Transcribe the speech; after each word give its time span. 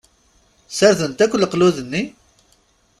Sardent 0.77 1.19
akk 1.23 1.33
leqlud-nni? 1.37 2.03